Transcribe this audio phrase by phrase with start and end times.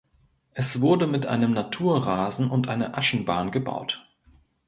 [0.55, 4.09] Es wurde mit einem Naturrasen und einer Aschenbahn gebaut.